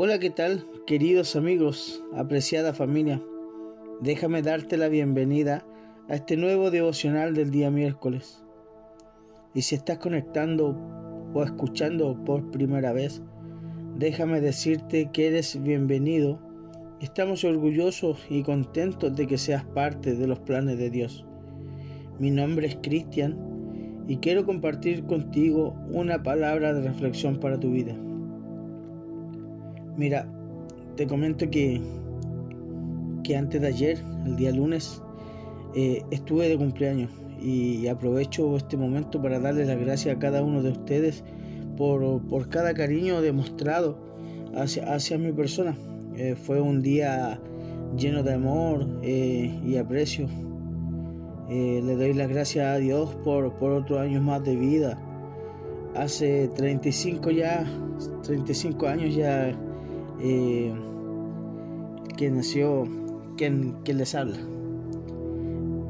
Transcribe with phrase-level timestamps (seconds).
[0.00, 0.64] Hola, ¿qué tal?
[0.86, 3.20] Queridos amigos, apreciada familia,
[4.00, 5.66] déjame darte la bienvenida
[6.08, 8.44] a este nuevo devocional del día miércoles.
[9.54, 10.78] Y si estás conectando
[11.34, 13.22] o escuchando por primera vez,
[13.96, 16.38] déjame decirte que eres bienvenido.
[17.00, 21.26] Estamos orgullosos y contentos de que seas parte de los planes de Dios.
[22.20, 23.36] Mi nombre es Cristian
[24.06, 27.96] y quiero compartir contigo una palabra de reflexión para tu vida.
[29.98, 30.28] Mira,
[30.94, 31.80] te comento que,
[33.24, 35.02] que antes de ayer, el día lunes,
[35.74, 37.10] eh, estuve de cumpleaños
[37.42, 41.24] y aprovecho este momento para darle las gracias a cada uno de ustedes
[41.76, 43.98] por, por cada cariño demostrado
[44.54, 45.76] hacia, hacia mi persona.
[46.16, 47.40] Eh, fue un día
[47.96, 50.28] lleno de amor eh, y aprecio.
[51.48, 54.96] le doy las gracias a Dios por, por otros años más de vida.
[55.96, 57.66] Hace 35 ya,
[58.22, 59.58] 35 años ya
[60.20, 60.72] eh,
[62.16, 62.84] que nació,
[63.36, 64.38] quien, les habla.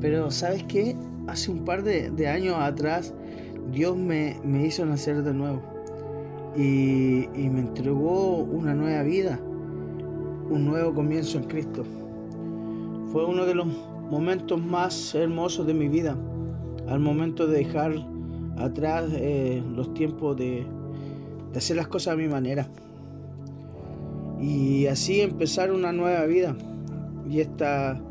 [0.00, 0.96] Pero sabes qué?
[1.26, 3.14] Hace un par de, años atrás
[3.72, 5.60] Dios me, hizo nacer de nuevo
[6.56, 9.40] y, y me entregó una nueva vida,
[10.50, 11.84] un nuevo comienzo en Cristo.
[13.12, 13.66] Fue uno de los
[14.10, 16.16] momentos más hermosos de mi vida,
[16.88, 17.94] al momento de dejar
[18.58, 20.66] atrás eh, los tiempos de,
[21.52, 22.68] de hacer las cosas a mi manera
[24.42, 26.56] y así empezar una nueva vida.
[27.30, 28.02] Y, esta,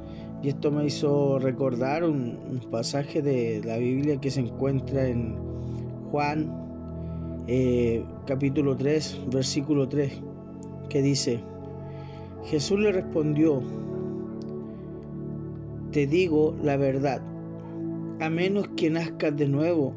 [0.42, 2.40] y esto me hizo recordar un,
[2.72, 5.36] pasaje de la Biblia que se encuentra en
[6.10, 6.50] Juan
[7.48, 10.22] eh, capítulo 3, versículo 3,
[10.90, 11.42] que dice,
[12.45, 13.62] Jesús le respondió,
[15.92, 17.22] te digo la verdad,
[18.22, 19.94] a menos que nazcas de nuevo,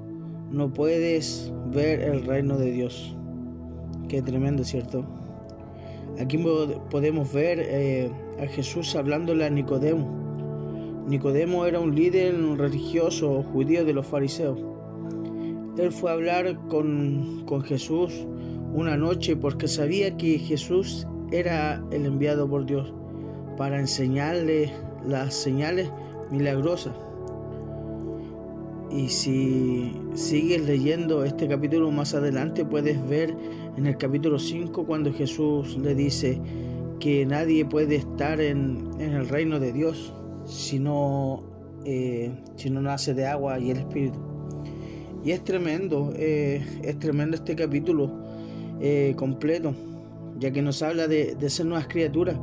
[0.51, 3.17] no puedes ver el reino de Dios.
[4.09, 5.05] Qué tremendo, ¿cierto?
[6.20, 6.39] Aquí
[6.91, 8.11] podemos ver eh,
[8.41, 11.05] a Jesús hablándole a Nicodemo.
[11.08, 14.58] Nicodemo era un líder religioso judío de los fariseos.
[15.77, 18.27] Él fue a hablar con, con Jesús
[18.73, 22.92] una noche porque sabía que Jesús era el enviado por Dios
[23.57, 24.73] para enseñarle
[25.07, 25.91] las señales
[26.31, 26.95] milagrosas.
[28.95, 33.35] Y si sigues leyendo este capítulo más adelante, puedes ver
[33.77, 36.41] en el capítulo 5 cuando Jesús le dice
[37.01, 40.15] que nadie puede estar en, el reino de Dios
[40.47, 41.43] si no,
[41.85, 42.31] eh,
[42.71, 44.19] no nace de agua y el Espíritu.
[45.25, 48.13] Y es tremendo, eh, es tremendo este capítulo
[48.81, 49.75] eh, completo,
[50.39, 52.37] ya que nos habla de ser nuevas criaturas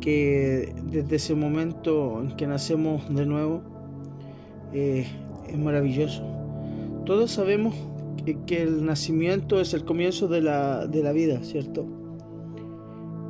[0.00, 3.77] que desde ese momento en que nacemos de nuevo,
[4.72, 6.22] es maravilloso.
[7.04, 7.74] Todos sabemos
[8.46, 11.86] que, el nacimiento es el comienzo de la, vida, ¿cierto?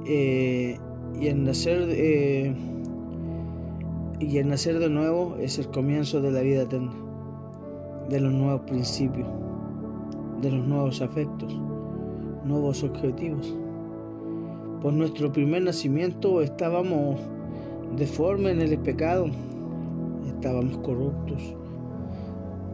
[0.07, 0.79] Eh,
[1.21, 2.55] y el nacer eh,
[4.21, 6.93] y el nacer de nuevo es el comienzo de la vida eterna,
[8.09, 9.29] de los nuevos principios,
[10.43, 11.55] de los nuevos afectos,
[12.45, 13.55] nuevos objetivos.
[14.83, 17.21] Por nuestro primer nacimiento estábamos
[17.97, 19.27] deformes en el pecado,
[20.39, 21.57] estábamos corruptos.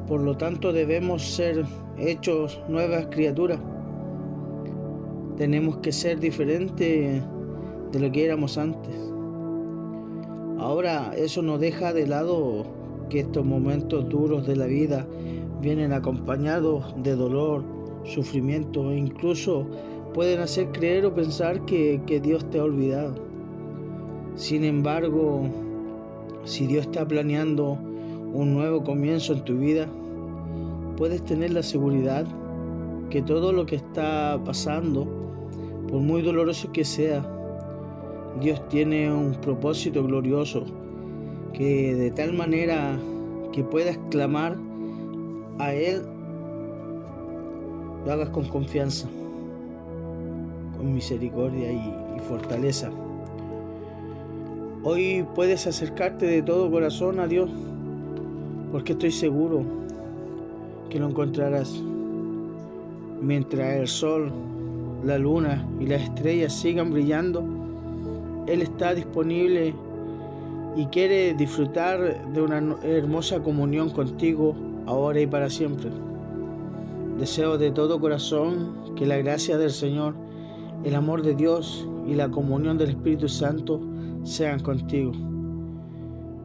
[0.06, 1.64] Por lo tanto debemos ser
[1.96, 3.58] hechos nuevas criaturas.
[5.38, 7.22] Tenemos que ser diferentes
[7.92, 8.94] de lo que éramos antes.
[10.58, 12.64] Ahora eso no deja de lado
[13.08, 15.06] que estos momentos duros de la vida
[15.60, 17.64] vienen acompañados de dolor,
[18.04, 19.66] sufrimiento e incluso
[20.12, 23.14] pueden hacer creer o pensar que, que Dios te ha olvidado.
[24.36, 25.63] Sin embargo,
[26.44, 27.78] si Dios está planeando
[28.32, 29.88] un nuevo comienzo en tu vida,
[30.96, 32.26] puedes tener la seguridad
[33.10, 35.06] que todo lo que está pasando,
[35.88, 37.24] por muy doloroso que sea,
[38.40, 40.64] Dios tiene un propósito glorioso
[41.52, 42.98] que de tal manera
[43.52, 44.56] que puedas clamar
[45.58, 46.02] a Él,
[48.04, 49.08] lo hagas con confianza,
[50.76, 52.90] con misericordia y, y fortaleza.
[54.86, 57.48] Hoy puedes acercarte de todo corazón a Dios
[58.70, 59.62] porque estoy seguro
[60.90, 61.82] que lo encontrarás.
[63.22, 64.30] Mientras el sol,
[65.02, 67.42] la luna y las estrellas sigan brillando,
[68.46, 69.74] Él está disponible
[70.76, 74.54] y quiere disfrutar de una hermosa comunión contigo
[74.84, 75.88] ahora y para siempre.
[77.18, 80.14] Deseo de todo corazón que la gracia del Señor,
[80.84, 83.80] el amor de Dios y la comunión del Espíritu Santo
[84.24, 85.12] sean contigo.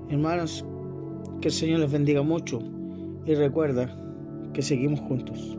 [0.10, 0.66] Hermanos,
[1.42, 2.60] que el Señor les bendiga mucho
[3.26, 3.90] y recuerda
[4.54, 5.58] que seguimos juntos.